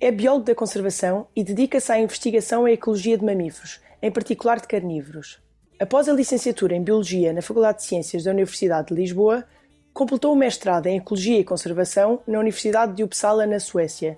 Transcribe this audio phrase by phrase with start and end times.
[0.00, 4.68] É biólogo da conservação e dedica-se à investigação e ecologia de mamíferos, em particular de
[4.68, 5.42] carnívoros.
[5.80, 9.44] Após a licenciatura em Biologia na Faculdade de Ciências da Universidade de Lisboa,
[9.92, 14.16] completou o mestrado em Ecologia e Conservação na Universidade de Uppsala, na Suécia.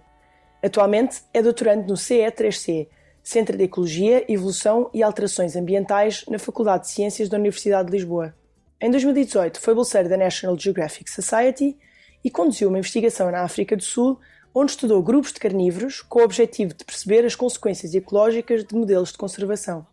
[0.62, 2.86] Atualmente é doutorando no CE3C,
[3.22, 8.34] Centro de Ecologia, Evolução e Alterações Ambientais na Faculdade de Ciências da Universidade de Lisboa.
[8.78, 11.74] Em 2018 foi bolseiro da National Geographic Society
[12.22, 14.20] e conduziu uma investigação na África do Sul,
[14.54, 19.12] onde estudou grupos de carnívoros com o objetivo de perceber as consequências ecológicas de modelos
[19.12, 19.86] de conservação.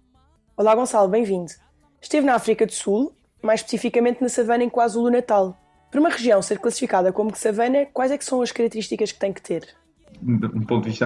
[0.55, 1.51] Olá Gonçalo, bem-vindo.
[2.01, 5.55] Esteve na África do Sul, mais especificamente na savana em KwaZulu-Natal.
[5.91, 9.31] Para uma região ser classificada como savana, quais é que são as características que tem
[9.31, 9.75] que ter?
[10.23, 11.05] um ponto de vista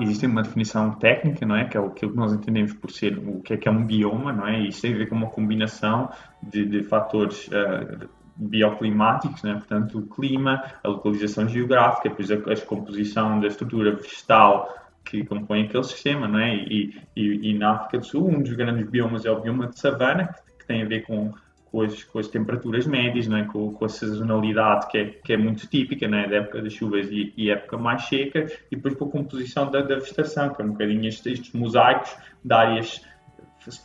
[0.00, 3.40] existe uma definição técnica, não é, que é aquilo que nós entendemos por ser o
[3.40, 5.30] que é que é um bioma, não é, e isso tem a ver com uma
[5.30, 9.54] combinação de, de fatores uh, bioclimáticos, né?
[9.54, 14.74] portanto o clima, a localização geográfica, depois a, a composição da estrutura vegetal
[15.04, 16.54] que compõe aquele sistema, não é?
[16.54, 19.78] E, e, e, na África do Sul um dos grandes biomas é o bioma de
[19.78, 21.32] savana, que, que tem a ver com
[21.72, 23.44] com as, com as temperaturas médias, não é?
[23.44, 26.28] com, com a sazonalidade que é, que é muito típica não é?
[26.28, 29.80] da época das chuvas e, e época mais seca, e depois com a composição da,
[29.80, 33.02] da vegetação, que é um bocadinho estes, estes mosaicos de áreas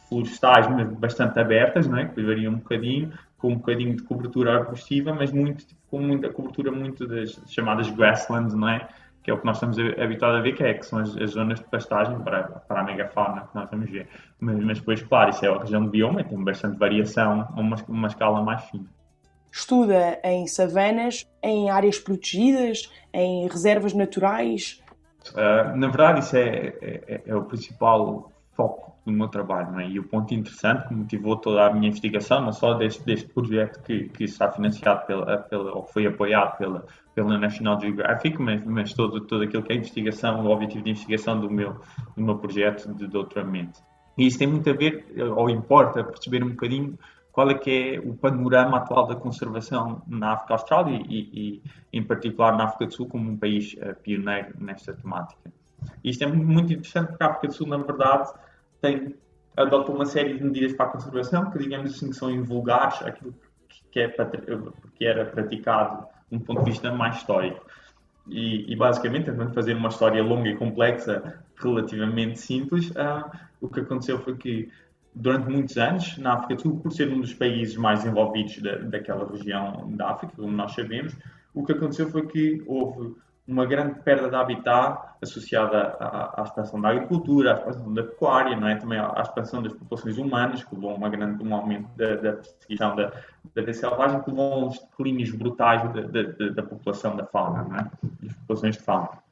[0.09, 0.67] florestais
[0.99, 2.05] bastante abertas, não é?
[2.05, 6.71] que variam um bocadinho, com um bocadinho de cobertura arbustiva, mas muito, com muita cobertura
[6.71, 8.87] muito das chamadas grasslands, não é?
[9.27, 11.31] que é o que nós estamos habituados a ver, que, é, que são as, as,
[11.31, 14.07] zonas de pastagem para, para a megafauna que nós vamos ver.
[14.39, 17.75] Mas, mas depois, claro, isso é a região de bioma, tem bastante variação a uma,
[17.89, 18.85] uma escala mais fina.
[19.51, 24.81] Estuda em savanas, em áreas protegidas, em reservas naturais?
[25.31, 26.47] Uh, na verdade, isso é,
[26.81, 29.71] é, é, é o principal foco do meu trabalho.
[29.71, 29.87] Não é?
[29.87, 33.81] E o ponto interessante que motivou toda a minha investigação, não só deste, deste projeto
[33.83, 36.85] que, que está financiado pela, pela, ou foi apoiado pela,
[37.15, 41.39] pela National Geographic, mas, mas todo, todo aquilo que é investigação, o objetivo de investigação
[41.39, 41.79] do meu,
[42.15, 43.79] do meu projeto de doutoramento.
[44.17, 46.97] E isso tem muito a ver, ou importa, perceber um bocadinho
[47.31, 51.61] qual é que é o panorama atual da conservação na África Austral e, e,
[51.93, 55.53] em particular na África do Sul como um país uh, pioneiro nesta temática.
[56.03, 58.31] Isto é muito interessante porque a África do Sul, na verdade,
[58.81, 59.15] tem,
[59.55, 63.33] adota uma série de medidas para a conservação que, digamos assim, são invulgares aquilo
[63.91, 64.07] que, é,
[64.95, 67.65] que era praticado de um ponto de vista mais histórico.
[68.27, 73.29] E, e, basicamente, tentando fazer uma história longa e complexa relativamente simples, uh,
[73.61, 74.69] o que aconteceu foi que
[75.15, 78.75] durante muitos anos, na África do Sul, por ser um dos países mais envolvidos da,
[78.77, 81.15] daquela região da África, como nós sabemos,
[81.53, 83.15] o que aconteceu foi que houve
[83.47, 88.55] uma grande perda de habitat associada à, à, expansão da agricultura, à expansão da pecuária,
[88.55, 88.75] não é?
[88.75, 92.95] também à, expansão das populações humanas, que levou a grande, um aumento da, da perseguição
[92.95, 93.07] da,
[93.55, 97.63] da vida selvagem, que levou a uns declínios brutais da, da, da, população da fauna,
[97.63, 97.91] não é?
[98.21, 99.27] das populações de fauna.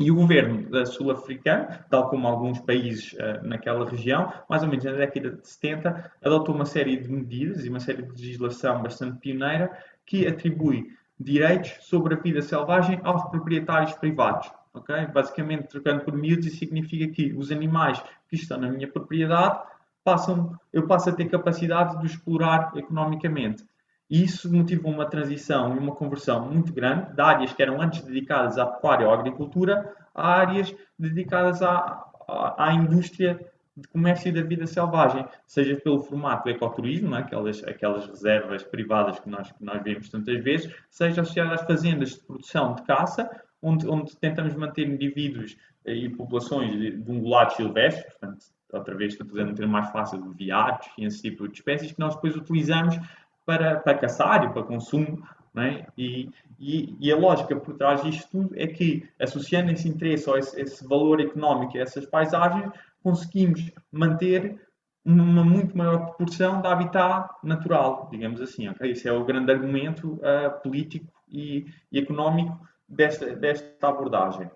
[0.00, 4.92] E o governo sul-africano, tal como alguns países uh, naquela região, mais ou menos na
[4.92, 9.70] década de 70, adotou uma série de medidas e uma série de legislação bastante pioneira
[10.06, 10.90] que atribui
[11.22, 14.50] direitos sobre a vida selvagem aos proprietários privados.
[14.74, 15.06] Okay?
[15.06, 19.60] Basicamente, trocando por miúdos, isso significa que os animais que estão na minha propriedade
[20.04, 23.64] passam, eu passo a ter capacidade de explorar economicamente.
[24.10, 28.02] E isso motivou uma transição e uma conversão muito grande de áreas que eram antes
[28.02, 33.40] dedicadas à pecuária ou à agricultura a áreas dedicadas à, à, à indústria
[33.82, 39.28] de comércio e da vida selvagem, seja pelo formato ecoturismo, aquelas, aquelas reservas privadas que
[39.28, 43.28] nós, que nós vemos tantas vezes, seja associado às fazendas de produção de caça,
[43.60, 49.14] onde, onde tentamos manter indivíduos eh, e populações de, de ungulados silvestres, portanto, outra vez
[49.14, 52.34] fazendo um termo mais fácil de viados e esse tipo de espécies que nós depois
[52.34, 52.98] utilizamos
[53.44, 55.22] para, para caçar e para consumo
[55.56, 55.84] é?
[55.98, 60.38] e, e, e, a lógica por trás disto tudo é que, associando esse interesse ou
[60.38, 64.60] esse, esse valor económico a essas paisagens, conseguimos manter
[65.04, 68.68] uma muito maior proporção da habitat natural, digamos assim.
[68.68, 68.92] Okay?
[68.92, 72.58] Esse é o grande argumento uh, político e, e, económico
[72.88, 74.50] desta, desta abordagem.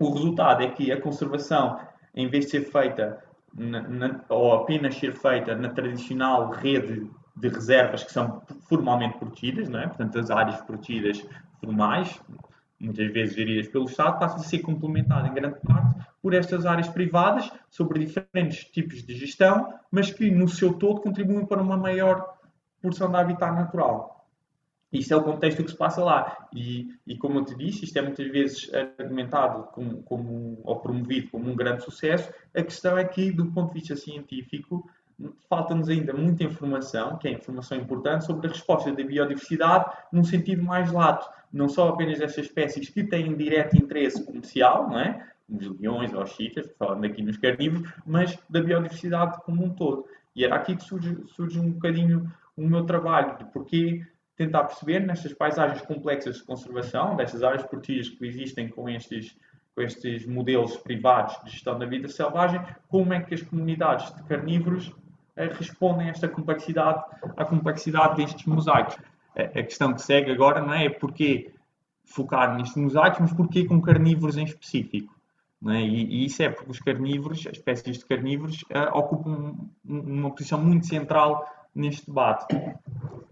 [0.00, 1.78] O resultado é que a conservação,
[2.14, 3.22] em vez de ser feita
[3.54, 9.68] na, na, ou apenas ser feita na tradicional rede de reservas que são formalmente protegidas,
[9.68, 9.86] não é?
[9.86, 11.24] portanto, as áreas protegidas
[11.60, 12.20] formais,
[12.80, 16.88] muitas vezes geridas pelo Estado, passam a ser complementadas em grande parte por estas áreas
[16.88, 22.38] privadas sobre diferentes tipos de gestão, mas que no seu todo contribuem para uma maior
[22.80, 24.18] porção da habitat natural.
[24.90, 26.48] Isto é o contexto que se passa lá.
[26.52, 31.30] E, e como eu te disse, isto é muitas vezes argumentado como, como, ou promovido
[31.30, 32.32] como um grande sucesso.
[32.54, 34.88] A questão é que, do ponto de vista científico,
[35.48, 40.62] falta-nos ainda muita informação, que é informação importante, sobre a resposta da biodiversidade num sentido
[40.62, 41.28] mais lato.
[41.52, 45.26] Não só apenas dessas espécies que têm direto interesse comercial, não é?
[45.48, 50.04] os leões ou os chitas, falando aqui nos carnívoros, mas da biodiversidade como um todo.
[50.36, 54.04] E era aqui que surge, surge um bocadinho o meu trabalho, de porquê
[54.36, 59.36] tentar perceber nestas paisagens complexas de conservação, destas áreas protegidas que existem com estes,
[59.74, 64.22] com estes modelos privados de gestão da vida selvagem, como é que as comunidades de
[64.24, 64.94] carnívoros
[65.46, 67.02] respondem a esta complexidade,
[67.36, 68.96] à complexidade destes mosaicos.
[69.36, 71.52] A questão que segue agora não é porquê
[72.04, 75.18] focar nestes mosaicos, mas porquê com carnívoros em específico.
[75.66, 75.80] É?
[75.80, 80.62] E, e, isso é porque os carnívoros, as espécies de carnívoros, uh, ocupam uma posição
[80.62, 82.46] muito central neste debate.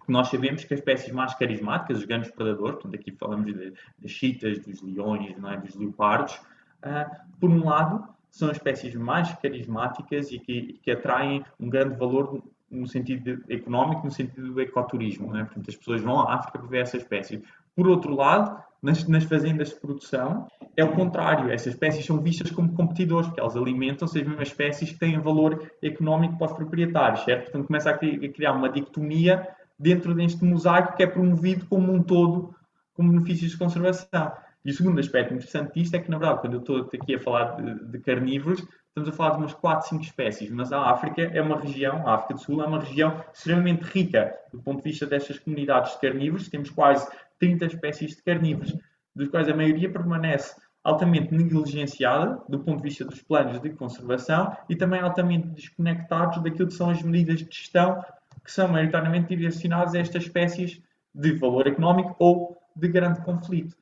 [0.09, 4.11] Nós sabemos que as espécies mais carismáticas, os grandes predadores, portanto aqui falamos de, das
[4.11, 5.57] chitas, dos leões, é?
[5.57, 11.71] dos leopardos, uh, por um lado, são espécies mais carismáticas e que, que atraem um
[11.71, 15.33] grande valor no sentido económico, no sentido do ecoturismo.
[15.33, 15.45] Não é?
[15.45, 17.41] Portanto, as pessoas vão à África para ver essas espécies.
[17.75, 20.47] Por outro lado, nas, nas, fazendas de produção,
[20.77, 21.51] é o contrário.
[21.51, 25.73] Essas espécies são vistas como competidores, porque elas alimentam-se as mesmas espécies que têm valor
[25.83, 27.45] económico para os proprietários, certo?
[27.45, 29.49] Portanto, começa a criar uma dicotomia
[29.79, 32.55] dentro deste mosaico que é promovido como um todo,
[32.93, 34.33] com benefícios de conservação.
[34.67, 37.21] E o segundo aspecto interessante disto é que, na verdade, quando eu estou aqui a
[37.21, 41.23] falar de, de carnívoros, estamos a falar de umas 4, 5 espécies, mas a África
[41.23, 44.91] é uma região, a África do Sul é uma região extremamente rica do ponto de
[44.91, 47.09] vista destas comunidades de carnívoros, temos quase
[47.39, 48.77] 30 espécies de carnívoros,
[49.15, 54.57] dos quais a maioria permanece altamente negligenciada do ponto de vista dos planos de conservação
[54.69, 58.05] e também altamente desconectados daquilo que são as medidas de gestão
[58.43, 60.83] que são maioritariamente direcionadas a estas espécies
[61.15, 63.77] de valor económico ou de grande conflito.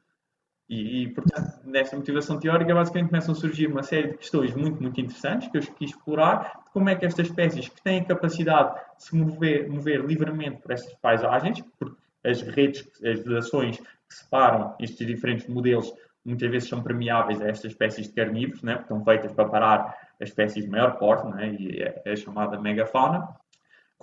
[0.69, 4.81] E, e, portanto, nesta motivação teórica, basicamente começam a surgir uma série de questões muito,
[4.81, 8.05] muito interessantes que eu quis explorar, de como é que estas espécies que têm a
[8.05, 14.15] capacidade de se mover, mover livremente por estas paisagens, porque as redes, as vedações que
[14.15, 15.93] separam estes diferentes modelos
[16.25, 19.99] muitas vezes são permeáveis a estas espécies de carnívoros, né, porque estão feitas para parar
[20.21, 23.29] as espécies de maior porte, né, e é, é chamada megafauna.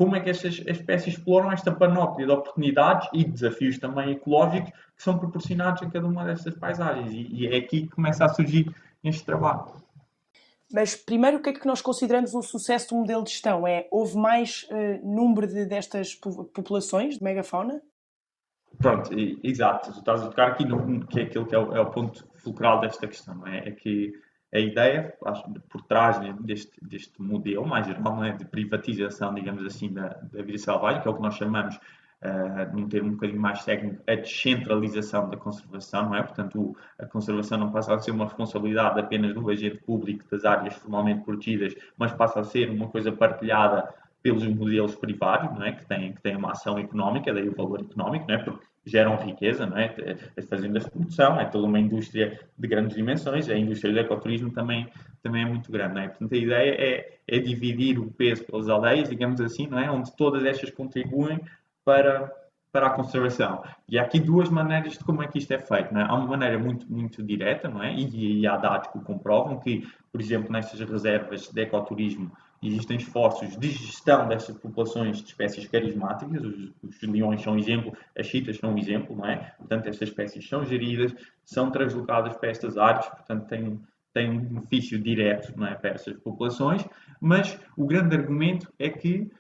[0.02, 5.04] Como é que estas espécies exploram esta panóplia de oportunidades e desafios também ecológicos que
[5.04, 7.12] são proporcionados a cada uma destas paisagens?
[7.14, 9.68] E, é aqui que começa a surgir este trabalho.
[10.74, 13.68] Mas primeiro, o que é que nós consideramos um sucesso do modelo de gestão?
[13.68, 17.80] É, houve mais uh, número de, destas populações de megafauna?
[18.80, 19.92] Pronto, e, exato.
[19.94, 22.28] Tu estás a tocar aqui no que é aquilo que é o, é o ponto
[22.38, 23.46] fulcral desta questão.
[23.46, 23.70] É?
[23.70, 23.72] é?
[23.72, 24.20] que
[24.54, 29.92] a ideia acho, por trás deste, deste modelo mais geral é, de privatização, digamos assim,
[29.92, 33.40] da, da vida selvagem, que é o que nós chamamos, uh, num termo um bocadinho
[33.40, 36.24] mais técnico, a descentralização da conservação, não é?
[36.24, 40.44] Portanto, o, a conservação não passa a ser uma responsabilidade apenas do agente público das
[40.44, 43.88] áreas formalmente protegidas, mas passa a ser uma coisa partilhada
[44.22, 45.72] pelos modelos privados, não é?
[45.72, 48.38] que, têm, que têm uma ação económica, daí o valor económico, não é?
[48.38, 49.94] porque geram riqueza, não é?
[50.38, 54.52] As fazendas de produção, é toda uma indústria de grandes dimensões, a indústria do ecoturismo
[54.52, 54.88] também,
[55.22, 56.08] também é muito grande, não é?
[56.08, 59.90] Portanto, a ideia é, é dividir o peso pelas aldeias, digamos assim, não é?
[59.90, 61.40] Onde todas estas contribuem
[61.86, 62.32] para,
[62.72, 63.64] para a conservação.
[63.88, 66.06] E há aqui duas maneiras de como é que isto é feito, não é?
[66.06, 67.94] Há uma maneira muito, muito direta, não é?
[67.94, 72.32] E, e há dados que comprovam que, por exemplo, nestas reservas de ecoturismo,
[72.64, 77.98] existem esforços de gestão destas populações de espécies carismáticas, os, os, leões são um exemplo,
[78.18, 79.54] as chitas são um exemplo, não é?
[79.58, 81.14] Portanto, estas espécies são geridas,
[81.44, 83.82] são translocadas para estas áreas, portanto, têm,
[84.14, 86.88] têm um benefício direto não é, para essas populações,
[87.20, 89.32] mas o grande argumento é que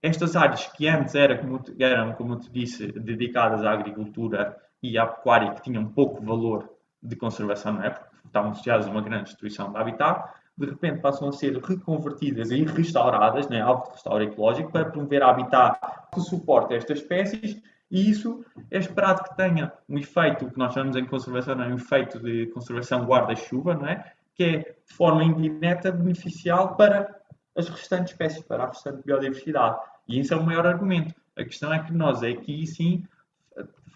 [0.00, 4.96] estas áreas que antes era, como, eram, como eu te disse, dedicadas à agricultura e
[4.96, 6.70] à pecuária, que tinham pouco valor
[7.02, 7.90] de conservação, não é?
[7.90, 12.50] Porque estavam associadas a uma grande destruição do habitat, de repente passam a ser reconvertidas
[12.50, 15.78] e restauradas, né, alvo de restauro ecológico, para promover habitat
[16.12, 20.96] que suporte estas espécies e isso é esperado que tenha um efeito, que nós chamamos
[20.96, 21.68] em conservação, é?
[21.68, 24.12] um efeito de conservação guarda-chuva, não é?
[24.34, 27.16] que é de forma indireta beneficial para
[27.56, 29.78] as restantes espécies, para a restante biodiversidade.
[30.06, 31.14] E esse é o maior argumento.
[31.36, 33.04] A questão é que nós aqui sim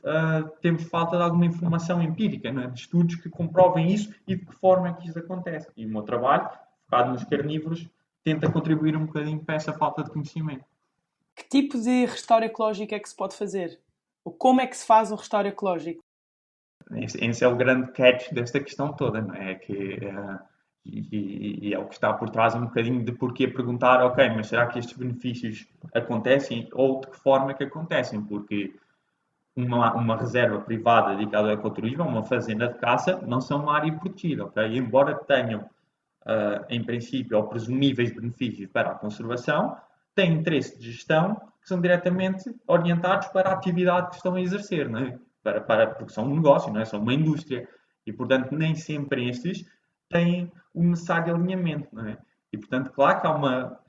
[0.03, 2.67] uh, temos falta de alguma informação empírica, é?
[2.67, 5.69] de estudos que comprovem isso e de que forma é que isso acontece.
[5.77, 6.51] E o meu trabalho,
[6.85, 7.89] focado nos carnívoros,
[8.25, 10.65] tenta contribuir um bocadinho para essa falta de conhecimento.
[11.35, 13.81] Que tipo de restauro ecológico é que se pode fazer?
[14.25, 16.03] Ou como é que se faz um restauro ecológico?
[16.97, 19.55] esse, esse, é o grande catch desta questão toda, não é?
[19.55, 20.39] Que, uh,
[20.85, 24.49] e, e, é o que está por trás um bocadinho de porquê perguntar, ok, mas
[24.49, 28.21] será que estes benefícios acontecem ou de que forma é que acontecem?
[28.23, 28.75] Porque
[29.55, 33.93] uma, uma reserva privada dedicada ao ecoturismo, uma fazenda de caça, não são uma área
[33.93, 34.65] protegida, ok?
[34.77, 35.61] Embora tenham,
[36.23, 39.77] uh, em princípio, ou presumíveis benefícios para a conservação,
[40.15, 44.89] têm interesse de gestão que são diretamente orientados para a atividade que estão a exercer,
[44.89, 45.19] não é?
[45.43, 46.85] Para, para, porque são um negócio, não é?
[46.85, 47.69] São uma indústria.
[48.07, 49.65] E, portanto, nem sempre estes
[50.09, 52.19] têm o necessário alinhamento, não é?
[52.53, 53.81] E, portanto, claro que há uma...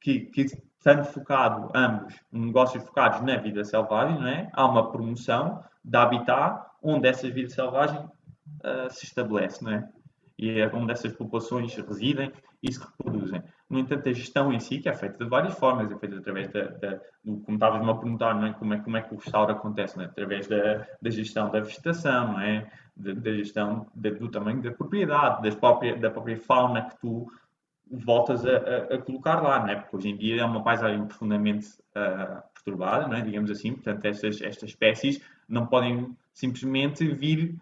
[0.00, 0.46] que, que
[0.82, 4.50] estando focado, ambos, negócios focados na vida selvagem, não é?
[4.52, 9.88] há uma promoção da habitat onde essa vida selvagem uh, se estabelece, não é?
[10.36, 13.40] E é onde essas populações residem e se reproduzem.
[13.70, 16.48] No entanto, a gestão em si, que é feita de várias formas, é feita através
[16.50, 18.52] da, da do, como estavas-me a perguntar, não é?
[18.52, 20.08] Como, é, como é que o restauro acontece, não é?
[20.08, 22.68] através da, da gestão da vegetação, não é?
[22.96, 27.30] da, da gestão do tamanho da propriedade, das própria, da própria fauna que tu
[27.92, 29.76] voltas a, a, colocar lá, não é?
[29.76, 33.20] Porque hoje em dia é uma paisagem profundamente uh, perturbada, não é?
[33.20, 37.54] digamos assim, portanto estas, estas espécies não podem simplesmente vir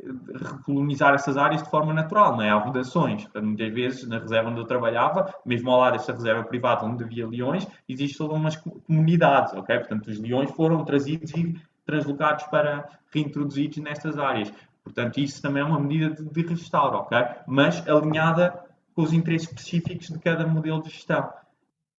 [0.00, 2.48] eh, recolonizar essas áreas de forma natural, é?
[2.48, 3.28] Há vedações.
[3.34, 7.28] Muitas vezes, na reserva onde eu trabalhava, mesmo ao lado desta reserva privada onde havia
[7.28, 9.78] leões, existem algumas comunidades, ok?
[9.78, 14.50] Portanto, os leões foram trazidos e translocados para reintroduzidos nestas áreas.
[14.82, 17.18] Portanto, isso também é uma medida de, de restauro, ok?
[17.46, 21.32] Mas alinhada com os interesses específicos de cada modelo de gestão.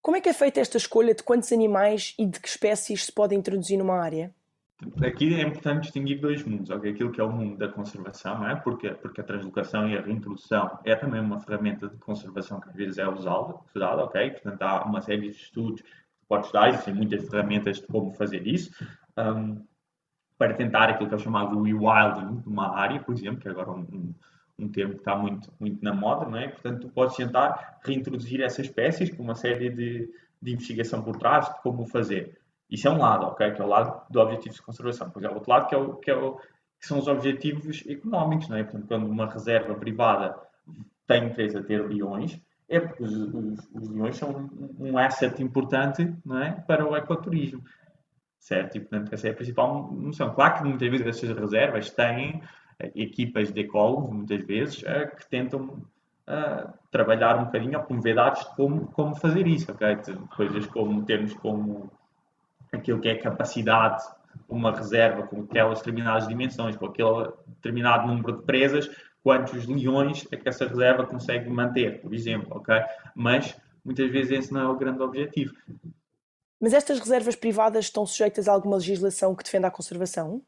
[0.02, 3.12] Como é que é feita esta escolha de quantos animais e de que espécies se
[3.12, 4.34] pode introduzir numa área?
[5.04, 6.92] Aqui é importante distinguir dois mundos, okay?
[6.92, 8.56] aquilo que é o mundo da conservação, não é?
[8.56, 12.74] porque, porque a translocação e a reintrodução é também uma ferramenta de conservação que às
[12.74, 14.30] vezes é usada, usada ok?
[14.30, 18.46] portanto há uma série de estudos que podes dar, existem muitas ferramentas de como fazer
[18.46, 18.72] isso,
[19.18, 19.62] um,
[20.38, 23.70] para tentar aquilo que é chamado rewilding de uma área, por exemplo, que é agora
[23.72, 24.14] um, um
[24.68, 26.48] termo que está muito, muito na moda, não é?
[26.48, 31.48] Portanto, tu podes tentar reintroduzir essas espécies com uma série de, de investigação por trás
[31.48, 32.38] de como fazer.
[32.70, 33.50] Isso é um lado, ok?
[33.52, 35.08] Que é o lado do objetivo de conservação.
[35.08, 37.84] Depois é o outro lado que, é o, que, é o, que são os objetivos
[37.88, 38.62] económicos, não é?
[38.62, 40.36] Portanto, quando uma reserva privada
[41.06, 45.42] tem interesse a ter leões, é porque os, os, os leões são um, um asset
[45.42, 46.52] importante não é?
[46.52, 47.62] para o ecoturismo.
[48.38, 48.76] Certo?
[48.76, 50.32] E, portanto, essa é a principal noção.
[50.32, 52.40] Claro que muitas vezes essas reservas têm
[52.94, 55.82] equipas de ecólogos, muitas vezes, eh, que tentam
[56.26, 59.98] eh, trabalhar um bocadinho a promover dados de como, como fazer isso, ok?
[60.36, 61.90] Coisas como termos como
[62.72, 64.02] aquilo que é capacidade,
[64.48, 68.88] uma reserva com aquelas determinadas dimensões, com aquele determinado número de presas,
[69.22, 72.74] quantos leões é que essa reserva consegue manter, por exemplo, ok?
[73.14, 75.54] Mas muitas vezes esse não é o grande objetivo.
[76.60, 80.42] Mas estas reservas privadas estão sujeitas a alguma legislação que defenda a conservação?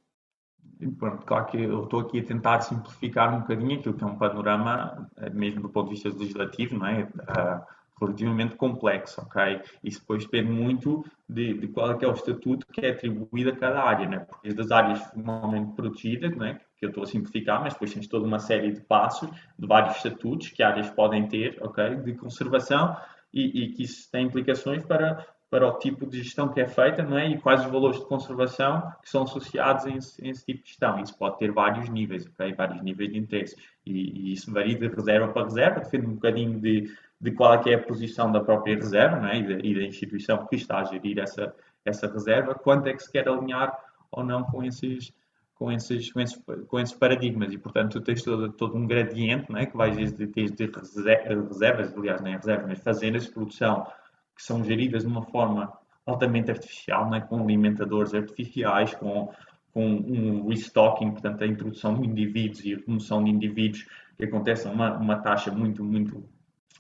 [0.90, 4.16] Pronto, claro que eu estou aqui a tentar simplificar um bocadinho aquilo que é um
[4.16, 7.02] panorama, eh, mesmo do ponto de vista legislativo, não é?
[7.02, 9.60] Uh, relativamente complexo, ok?
[9.84, 13.56] Isso depois depende muito de, de, qual é é o estatuto que é atribuído a
[13.56, 14.18] cada área, né?
[14.20, 16.58] Porque das áreas formalmente protegidas, né?
[16.82, 19.96] que eu estou a simplificar, mas depois tens toda uma série de passos, de vários
[19.98, 21.94] estatutos que áreas podem ter, ok?
[21.94, 22.96] De conservação
[23.32, 27.02] e, e que isso tem implicações para para o tipo de gestão que é feita
[27.02, 27.28] não é?
[27.28, 30.70] e quais os valores de conservação que são associados a esse, a esse tipo de
[30.70, 30.98] gestão.
[30.98, 32.54] Isso pode ter vários níveis, okay?
[32.54, 33.54] vários níveis de interesse.
[33.84, 36.90] E, e, isso varia de reserva para reserva, depende um bocadinho de,
[37.20, 39.40] de qual é, que é a posição da própria reserva não é?
[39.40, 41.54] e, da, e da instituição que está a gerir essa,
[41.84, 43.78] essa reserva, quanto é que se quer alinhar
[44.10, 45.12] ou não com esses,
[45.54, 47.52] com esses, com esses, com esses paradigmas.
[47.52, 49.66] E, portanto, tu tens todo, todo um gradiente não é?
[49.66, 53.86] que vai desde, desde reservas, aliás, nem reservas, mas fazendas de produção
[54.34, 55.72] que são geridas de uma forma
[56.06, 57.20] altamente artificial, né?
[57.20, 59.32] com alimentadores artificiais, com,
[59.72, 63.86] com um restocking, portanto, a introdução de indivíduos e a remoção de indivíduos
[64.16, 66.24] que acontece a uma, uma taxa muito, muito,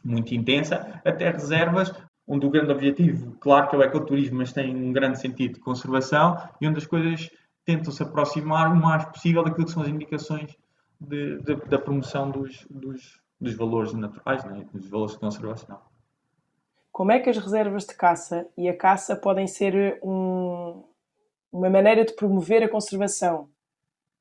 [0.04, 1.92] muito intensa, até reservas
[2.26, 5.60] onde o grande objetivo, claro que é o ecoturismo, mas tem um grande sentido de
[5.60, 7.30] conservação e onde as coisas
[7.64, 10.56] tentam se aproximar o mais possível daquilo que são as indicações
[11.00, 14.64] de, de, da promoção dos, dos, dos valores naturais, né?
[14.72, 15.78] dos valores de conservação.
[16.92, 20.84] Como é que as reservas de caça e a caça podem ser um,
[21.50, 23.48] uma maneira de promover a conservação?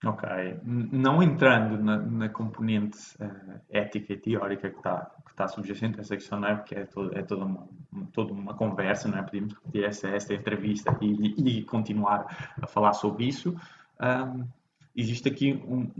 [0.03, 0.27] Ok.
[0.63, 6.01] Não entrando na, na componente uh, ética e teórica que está, que está subjacente a
[6.01, 6.55] essa questão, não é?
[6.55, 7.67] Porque é, todo, é toda, uma,
[8.13, 9.21] toda uma conversa, não é?
[9.21, 13.55] Podíamos repetir essa, esta entrevista e, e, continuar a falar sobre isso.
[14.01, 14.47] Um,
[14.95, 15.91] existe aqui um,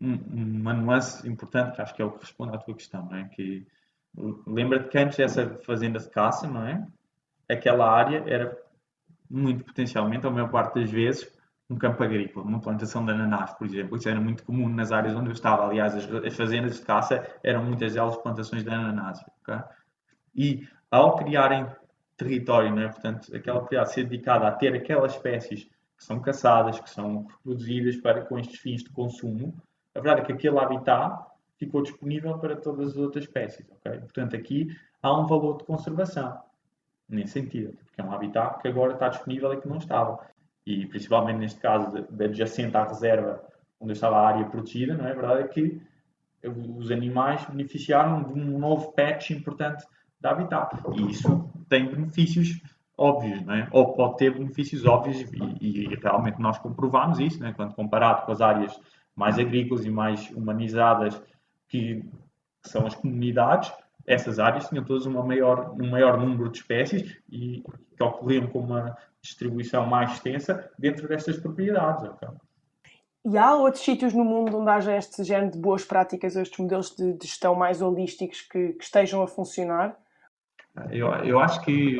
[0.00, 3.18] um, uma nuance importante que acho que é o que responde à tua questão, não
[3.18, 3.24] é?
[3.28, 3.64] Que
[4.46, 6.86] Lembra-te que antes dessa fazenda de caça, não é?
[7.48, 8.56] Aquela área era
[9.28, 11.30] muito potencialmente, a maior parte das vezes,
[11.68, 13.96] um campo agrícola, uma plantação de ananás, por exemplo.
[13.96, 15.66] Isso era muito comum nas áreas onde eu estava.
[15.66, 19.24] Aliás, as, as fazendas de caça eram muitas delas plantações de ananás.
[19.42, 19.58] Okay?
[20.34, 21.66] E ao criarem
[22.16, 22.88] território, não é?
[22.88, 25.64] portanto, aquela propriedade ser dedicada a ter aquelas espécies
[25.96, 29.54] que são caçadas, que são reproduzidas para, com estes fins de consumo,
[29.94, 31.31] a verdade é que aquele habitat
[31.64, 33.66] ficou disponível para todas as outras espécies.
[33.70, 33.98] Okay?
[34.00, 36.40] Portanto, aqui há um valor de conservação,
[37.08, 40.18] nesse sentido, porque é um habitat que agora está disponível e que não estava.
[40.66, 43.42] E principalmente neste caso da adjacente à reserva,
[43.80, 45.12] onde estava a área protegida, não é?
[45.12, 45.80] Verdade é que
[46.44, 49.84] os animais beneficiaram de um novo patch importante
[50.20, 50.76] de habitat.
[50.94, 52.60] E isso tem benefícios
[52.96, 53.68] óbvios, não é?
[53.72, 55.20] ou pode ter benefícios óbvios,
[55.60, 57.52] e, e realmente nós comprovamos isso, é?
[57.52, 58.78] quando comparado com as áreas
[59.14, 61.20] mais agrícolas e mais humanizadas
[61.72, 62.04] que
[62.66, 63.72] são as comunidades,
[64.06, 67.64] essas áreas tinham todas uma maior, um maior número de espécies e
[67.96, 72.04] que ocorriam com uma distribuição mais extensa dentro destas propriedades.
[72.04, 72.28] Okay?
[73.24, 76.94] E há outros sítios no mundo onde haja este género de boas práticas, estes modelos
[76.94, 79.96] de, de gestão mais holísticos que, que, estejam a funcionar?
[80.90, 81.98] Eu, eu acho que,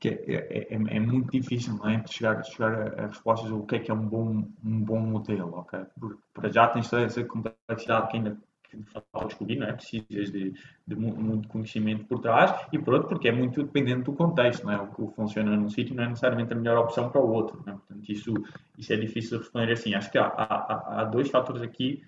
[0.00, 2.02] que é, é, é, é, muito difícil não é?
[2.06, 5.58] chegar, chegar a, a, respostas do que é que é um bom, um bom modelo.
[5.60, 5.84] Okay?
[6.00, 8.36] Porque para já tens toda essa complexidade que ainda
[8.76, 9.72] que descobrir, é?
[9.72, 10.54] Precisas de,
[10.86, 14.72] de, muito conhecimento por trás e por outro, porque é muito dependente do contexto, não
[14.72, 14.80] é?
[14.80, 17.74] O que funciona num sítio não é necessariamente a melhor opção para o outro, não
[17.74, 17.76] é?
[17.76, 18.34] Portanto, isso,
[18.78, 19.94] isso é difícil de responder assim.
[19.94, 22.02] Acho que há, há, há dois fatores aqui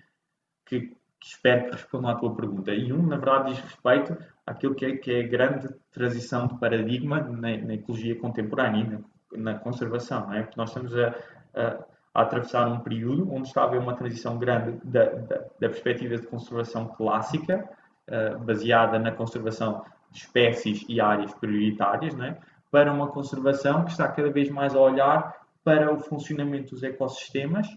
[0.65, 2.73] que, que, espero que respondam à tua pergunta.
[2.73, 6.57] E um, na verdade, diz respeito àquilo que é, que é a grande transição de
[6.59, 9.03] paradigma na, na ecologia contemporânea
[9.33, 10.43] e na, na, conservação, não é?
[10.43, 11.15] Porque nós estamos a,
[11.55, 15.69] a a atravessar um período onde está a haver uma transição grande da, da, da
[15.69, 17.69] perspectiva de conservação clássica,
[18.07, 22.37] uh, baseada na conservação de espécies e áreas prioritárias, né,
[22.71, 27.67] para uma conservação que está cada vez mais a olhar para o funcionamento dos ecossistemas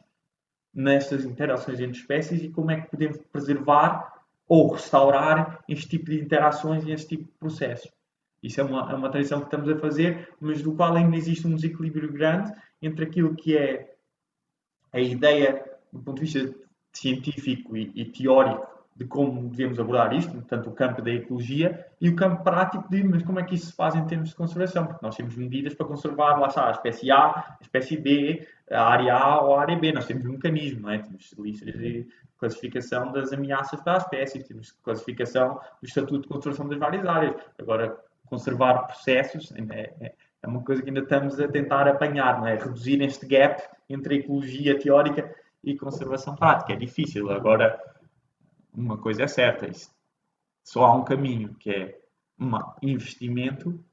[0.73, 6.21] nestas interações entre espécies e como é que podemos preservar ou restaurar este tipo de
[6.21, 7.91] interações e este tipo de processos.
[8.41, 11.45] Isso é uma, é uma transição que estamos a fazer, mas do qual ainda existe
[11.47, 13.98] um desequilíbrio grande entre aquilo que é
[14.93, 16.55] a ideia, do ponto de vista
[16.93, 22.09] científico e, e, teórico, de como devemos abordar isto, portanto, o campo da ecologia, e
[22.09, 24.87] o campo prático de mas como é que isso se faz em termos de conservação,
[24.87, 28.83] porque nós temos medidas para conservar, lá está, a espécie A, a espécie B, a
[28.83, 30.99] área A ou a área B, nós temos um mecanismo, não é?
[30.99, 36.69] temos listas de classificação das ameaças para a espécie, temos classificação do estatuto de conservação
[36.69, 37.37] das várias áreas.
[37.59, 37.97] Agora,
[38.27, 42.55] conservar processos é, é, é uma coisa que ainda estamos a tentar apanhar, não é?
[42.55, 46.73] Reduzir este gap entre a ecologia teórica e conservação prática.
[46.73, 47.31] É difícil.
[47.31, 47.81] Agora,
[48.73, 49.69] uma coisa é certa:
[50.63, 51.99] só há um caminho, que é
[52.39, 52.51] um
[52.83, 53.85] investimento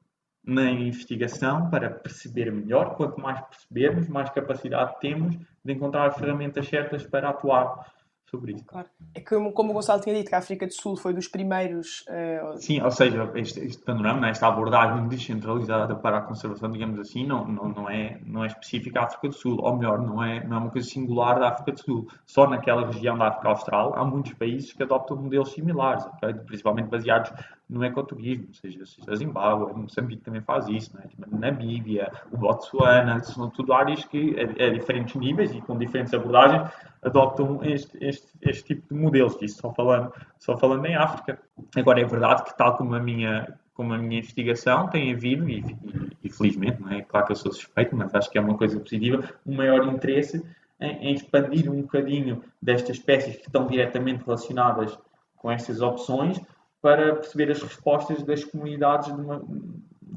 [0.44, 2.96] na investigação para perceber melhor.
[2.96, 7.95] Quanto mais percebermos, mais capacidade temos de encontrar as ferramentas certas para atuar
[8.36, 8.66] sobre isso.
[8.66, 8.88] Claro.
[9.14, 12.06] É que, como o Gonçalo tinha dito, que a África do Sul foi dos primeiros.
[12.08, 12.58] Uh...
[12.58, 17.26] Sim, ou seja, este, este panorama, né, esta abordagem descentralizada para a conservação, digamos assim,
[17.26, 20.46] não, não, não, é, não é específica à África do Sul, ou melhor, não é,
[20.46, 22.08] não é uma coisa singular da África do Sul.
[22.26, 26.34] Só naquela região da África Austral há muitos países que adoptam modelos similares, okay?
[26.34, 27.32] principalmente baseados
[27.70, 31.06] no ecoturismo, ou seja, seja a Zimbábue, Moçambique também faz isso, né?
[31.08, 36.14] tipo, Namíbia, o Botsuana, são tudo áreas que, a, a, diferentes níveis e com diferentes
[36.14, 36.70] abordagens,
[37.02, 41.40] adoptam este, este, este tipo de modelos, isso só falando, só falando em África.
[41.76, 45.60] Agora, é verdade que, tal como a minha, como a minha investigação, tem havido, e,
[45.60, 47.02] e, e felizmente, não é?
[47.02, 50.44] claro que eu sou suspeito, mas acho que é uma coisa positiva, um maior interesse
[50.80, 54.98] em, em expandir um bocadinho destas espécies que estão diretamente relacionadas
[55.38, 56.42] com estas opções
[56.82, 59.44] para perceber as respostas das comunidades numa,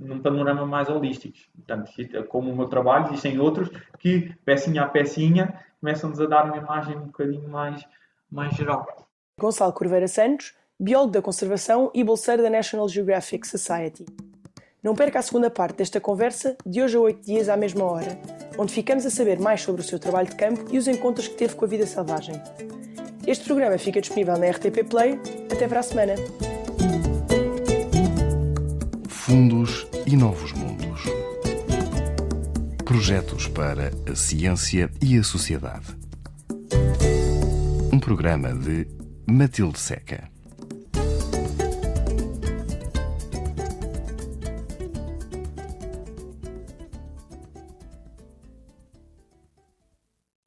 [0.00, 1.36] num panorama mais holístico.
[1.54, 6.44] Portanto, é como o meu trabalho, existem outros que, pecinha a pecinha, começam-nos a dar
[6.46, 7.84] uma imagem um bocadinho mais,
[8.30, 8.86] mais geral.
[9.38, 14.06] Gonçalo Corveira Santos, biólogo da conservação e bolseiro da National Geographic Society.
[14.82, 18.18] Não perca a segunda parte desta conversa de hoje a oito dias à mesma hora,
[18.56, 21.34] onde ficamos a saber mais sobre o seu trabalho de campo e os encontros que
[21.34, 22.40] teve com a vida selvagem.
[23.26, 25.20] Este programa fica disponível na RTP Play.
[25.52, 26.14] Até para a semana!
[29.08, 31.02] Fundos e Novos Mundos.
[32.82, 35.84] Projetos para a ciência e a sociedade.
[37.92, 38.86] Um programa de
[39.30, 40.30] Matilde Seca.